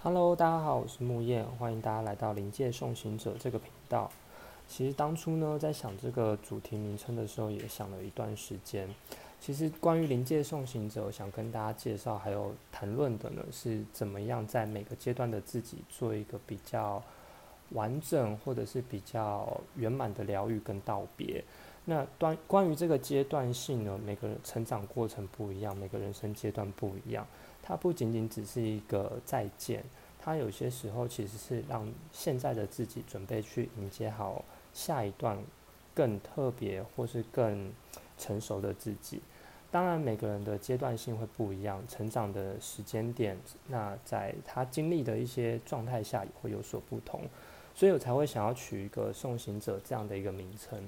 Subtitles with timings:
[0.00, 4.08] Hello，大家好，我是木叶，欢迎大家来到临界送行者这个频道。
[4.68, 8.88] 其实当初呢，在想这个主题名称的时候，也想了一段时间。
[9.40, 17.02] 其实关于临界送行者，想跟大家介绍还有谈论的呢，是怎么样在每个阶段的自己做一个比较
[17.70, 21.42] 完整或者是比较圆满的疗愈跟道别。
[21.84, 27.26] 那关关于这个阶段性呢，每个人成长过程不一样，每个人生阶段不一样。
[27.68, 29.84] 它不仅仅只是一个再见，
[30.18, 35.36] 它有些时候其实是让现在的自己准备去迎接好下一段
[35.94, 37.70] 更特别或是更
[38.16, 39.20] 成熟的自己。
[39.70, 47.20] 当然，每个人的阶段性会不一样，成长的时间点，那在他经历的一些状态下也会有所不同，
[47.74, 50.82] 所以我才会想要取一个送行者这样的一个名称。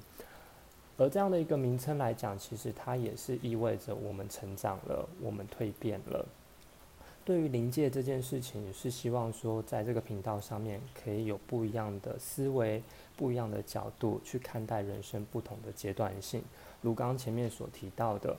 [0.97, 6.25] 而这样的一个名称来讲，其实它也是意味着我们成长了，我们蜕变了。
[7.23, 12.81] 对于临界这件事情，是希望说，在这个频道上面可以有不一样的思维、
[13.15, 16.41] 不一样的角度去看待人生不同的阶段性。
[16.81, 18.35] 如刚刚前面所提到的，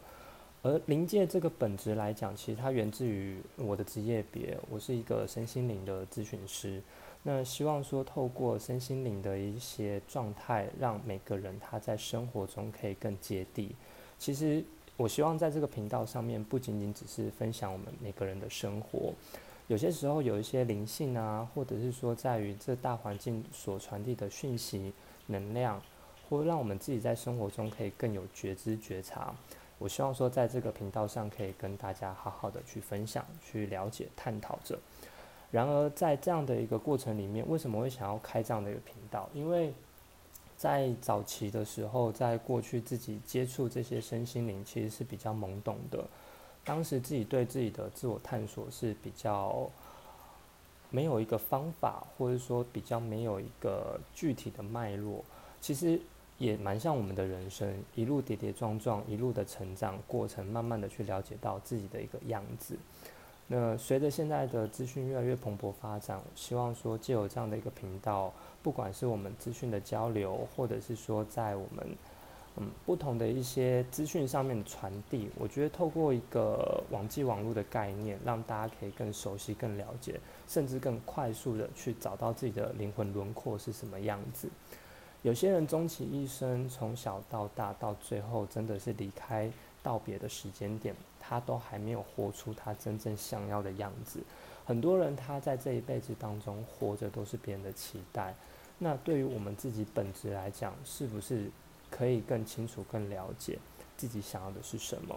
[0.62, 6.82] 而临界这个本质来讲，其实它源自于我的职业别，我是一个身心灵的咨询师。
[7.22, 13.76] 那希望说，透过身心灵的一些状态，让每个人他在生活中可以更接地。
[14.18, 14.64] 其实。
[14.96, 19.12] 我希望在这个频道上面，不仅仅只是分享我们每个人的生活，
[19.66, 24.92] 有些时候有一些灵性啊，或者是说在于这大环境所传递的讯息、
[25.26, 25.80] 能量，
[26.28, 29.34] 或让我们自己在生活中可以更有觉知觉察。
[29.78, 34.78] 我希望说，在这个频道上可以跟大家好好的去分享、去了解、探讨着。
[35.50, 39.28] 然而，在这样的一个过程里面，为什么会想要开这样的一个频道？
[39.34, 39.72] 因为
[40.62, 46.04] 在早期的时候，在过去自己接触这些身心灵，其实是比较懵懂的。
[46.64, 49.68] 当时自己对自己的自我探索是比较
[50.88, 55.24] 没有一个方法，或者说比较没有一个具体的脉络。
[55.60, 56.00] 其实
[56.38, 62.78] 也蛮像我们的人生，一路跌跌撞撞，一路的成长过程，慢慢的去了解到自己的一个样子。
[63.48, 68.32] 那随着现在的资讯越来越蓬勃发展，希望说借有这样的一个频道，
[68.62, 71.86] 不管是我们资讯的交流，或者是说在我们
[72.56, 84.48] 嗯不同的一些资讯上面传递，我觉得透过一个网际网络的概念，让大家可以更熟悉、更了解，甚至更快速的去找到自己的灵魂轮廓是什么样子。
[85.20, 89.50] 有些人终其一生，从小到大，到最后真的是离开
[89.82, 90.94] 道别的时间点。
[91.24, 94.20] 他都还没有活出他真正想要的样子。
[94.66, 98.34] 很多人他在这一辈子当中活着都是别人的期待。
[98.78, 101.48] 那对于我们自己本质来讲，是不是
[101.90, 103.56] 可以更清楚、更了解
[103.96, 105.16] 自己想要的是什么？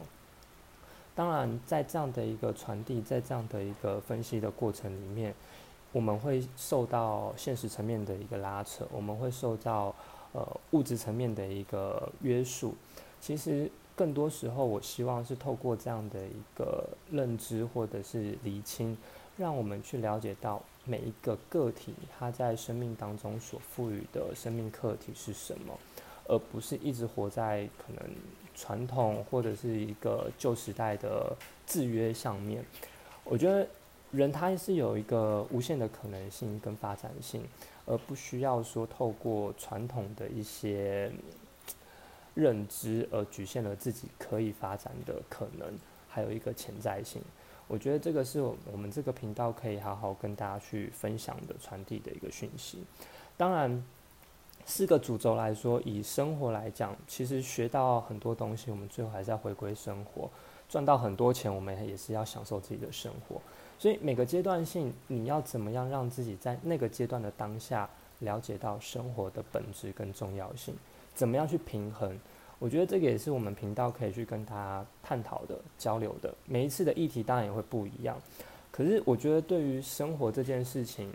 [1.16, 5.34] 当然，在这样的一个传递，在这样的一个分析的过程里面，
[5.92, 9.94] 我们会受到现实层面的一个拉扯，我们会受到
[10.34, 12.76] 呃物质层面的一个约束。
[13.20, 13.70] 其实。
[13.96, 18.98] 更多时候，我希望是透过这样的一个认知或者是厘清，
[19.38, 25.80] 让我们去了解到每一个个体他在生命当中所赋予的生命课题是什么，
[26.28, 28.04] 而不是一直活在可能
[28.54, 31.34] 传统或者是一个旧时代的
[31.66, 32.66] 制约上面。
[33.24, 33.66] 我觉得
[34.12, 37.42] 人他是有一个无限的可能性跟发展性，
[37.86, 41.10] 而不需要说透过传统的一些。
[42.36, 45.68] 认知而局限了自己可以发展的可能，
[46.08, 47.20] 还有一个潜在性。
[47.68, 52.84] 我觉得这个是我们这个频道可以好好跟大家去分享的、传递的一个讯息。
[53.36, 53.84] 当然，
[54.68, 60.30] 四个主轴来说，以生活来讲，其实学到很多东西，我们最后还是要回归生活，
[60.70, 63.42] 赚到很多钱，我们也是要享受自己的生活。
[63.80, 70.76] 所以每个阶段性，你要怎么样让自己在那个阶段的当下了解到生活的本质跟重要性？
[71.16, 72.16] 怎么样去平衡？
[72.60, 76.34] 我觉得这个也是我们频道可以去跟他探讨的、交流的。
[76.46, 78.18] 每一次的议题当然也会不一样，
[78.72, 81.12] 可是我觉得对于生活这件事情，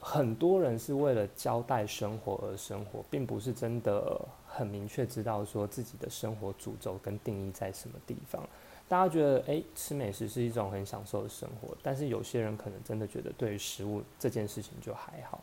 [0.00, 8.42] 很多人是为了交代生活而生活，并不是真的很明确知道说自己的生活主轴跟定义在什么地方。
[8.88, 15.42] 大家觉得，诶，吃美食是一种很享受的生活，但是有些人可能真的觉得，对于食物这件事情就还好。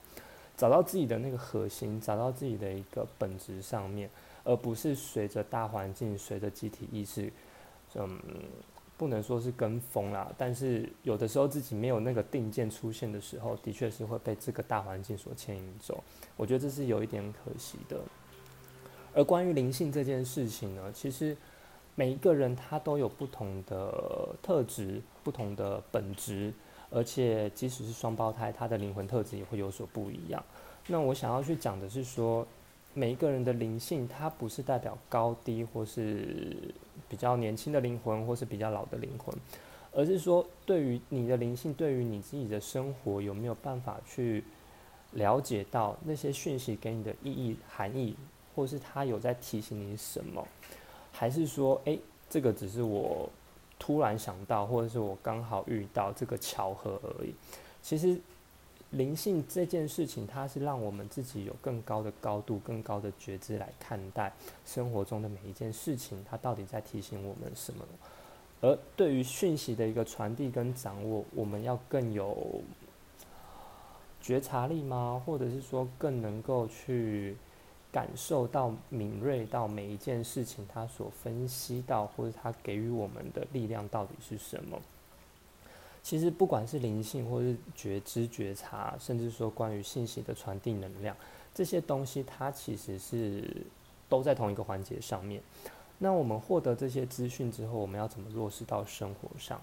[0.61, 4.07] 找到自己的那个核心，找到自己的一个本质上面，
[4.43, 7.33] 而不是随着大环境、随着集体意识，
[7.95, 8.21] 嗯，
[8.95, 10.31] 不能说是跟风啦。
[10.37, 16.03] 但是有的时候自己没有那个定见出现的时候，的确是会被这个大环境所牵引走。
[16.37, 17.99] 我觉得这是有一点可惜的。
[19.15, 21.35] 而关于灵性这件事情呢，其实
[21.95, 26.53] 每一个人他都有不同的特质、不同的本质。
[26.91, 30.43] 而且即使是双胞胎，他的灵魂特质也会有所不一样。
[30.88, 32.45] 那我想要去讲的是说，
[32.93, 36.73] 每一个人的灵性，它不是代表高低，或是
[37.07, 39.33] 比较年轻的灵魂，或是比较老的灵魂，
[39.93, 44.43] 而是说，对于你的灵性，对于你自己的生活，有没有办法去
[45.13, 48.15] 了解到那些讯息给你的意义、含义，
[48.53, 50.45] 或是他有在提醒你什么？
[51.13, 51.99] 还是说，诶，
[52.29, 53.29] 这个只是我
[53.81, 57.33] 突然想到，或者是我刚好遇到这个巧合而已？
[57.81, 58.19] 其实。
[58.91, 64.33] 灵性这件事情，它是让我们自己有更高的高度、更高的觉知来看待
[64.65, 67.85] 生活中的每一件事情，它到底在提醒我们什么？
[68.59, 72.61] 而对于讯息的一个传递跟掌握，我们要更有
[74.21, 75.23] 觉察力吗？
[75.25, 77.37] 或者是说更能够去
[77.91, 84.79] 感受到敏锐到每一件事情，它所分析到或者它给予我们的力量到底是什么？
[86.01, 91.15] 其实不管是灵性，或是觉知觉察，甚至说关于信息的传递能量，
[91.53, 93.43] 这些东西它其实是
[94.09, 95.41] 都在同一个环节上面。
[95.99, 99.61] 那我们获得这些资讯之后，我们要怎么落实到生活上？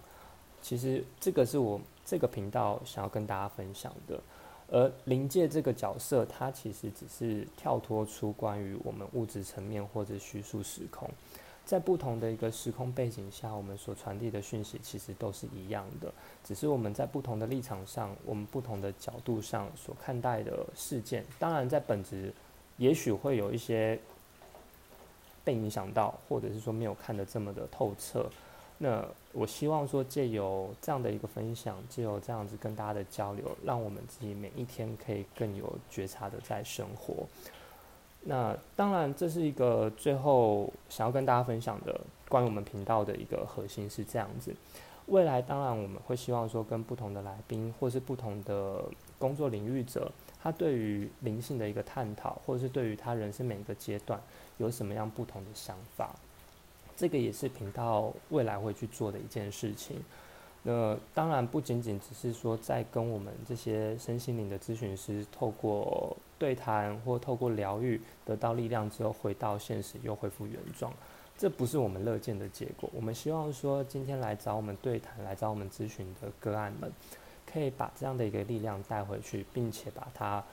[0.62, 4.20] 其实这个是我这个频道想要跟大家分享的。
[4.70, 11.08] 而灵界这个角色，它其实只是跳脱出关于我们物质层面或者虚数时空。
[11.64, 16.10] 在不同的一个时空背景下，我们所传递的讯息其实都是一样的，
[16.42, 22.32] 只是我们在不同的立场上，我们不同的角度上所看待的事件，当然在本质
[22.78, 23.98] 也许会有一些
[25.44, 28.30] 被影响到，或者是说没有看得这么的透彻。
[28.78, 37.26] 那我希望说借由这样的一个分享，借由这样子跟大家的交流，让我们自己每一天可以更有觉察的在生活。
[38.22, 44.54] 那当然，这是一个最后想要跟大家分享的关于我们频道的一个核心是这样子。
[45.06, 48.84] 未来当然我们会希望说，跟不同的来宾或是不同的
[49.18, 54.20] 工作领域者，他对于灵性的一个探讨，或者是对于他人生每一个阶段
[54.58, 56.14] 有什么样不同的想法，
[56.98, 60.02] 这个也是频道未来会去做的一件事情。
[60.64, 70.92] 那当然不仅仅只是说在跟我们这些身心灵的咨询师透过对谈或透过疗愈得到力量之后回到现实又恢复原状，
[71.38, 72.90] 这不是我们乐见的结果。
[72.92, 76.92] 我们希望说今天来找我们对谈、来找我们咨询的个案们，
[77.50, 80.44] 可以把这样的一个力量带回去，并且把它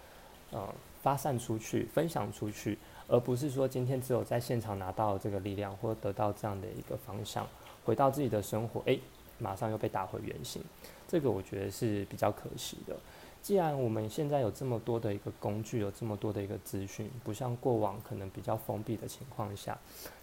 [0.56, 0.74] 呃
[1.04, 7.48] 发散出去、分享出去，而不是说今天只有在现场拿到这个力量或得到这样的一个方向，
[7.84, 9.00] 回到自己的生活，诶。
[9.38, 10.64] 马上又被打回原形，
[11.10, 12.96] 这个我觉得是比较可惜的。
[13.42, 19.78] 既然我们现在有这么多的一个工具，有这么多的一个资讯，不像过往可能比较封闭的情况下，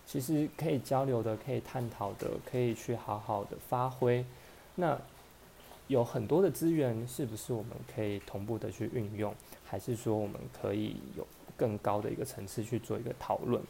[0.06, 4.25] 其实可以交流的、可以探讨的、可以去好好的发挥。
[4.76, 4.99] 那
[5.88, 9.35] 有很多的资源，是不是我们可以同步的去运用？
[9.72, 11.26] 还是说我们可以有
[11.56, 13.62] 更高的一个层次去做一个讨论？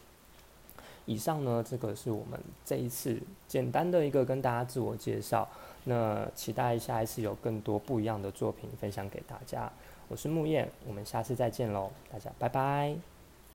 [1.06, 3.16] 以上呢，这个是我们这一次
[3.46, 5.48] 简单的一个跟大家自我介绍。
[5.84, 9.70] 那期待下一次有更多不一样的作品分享给大家。
[10.08, 13.11] 我是木叶，我们下次再见喽，大家拜拜。